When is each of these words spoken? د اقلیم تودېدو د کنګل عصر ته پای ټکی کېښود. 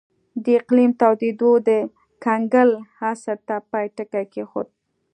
د 0.43 0.45
اقلیم 0.59 0.91
تودېدو 1.01 1.51
د 1.67 1.69
کنګل 2.23 2.69
عصر 3.09 3.37
ته 3.47 3.55
پای 3.69 3.85
ټکی 3.95 4.25
کېښود. 4.33 4.67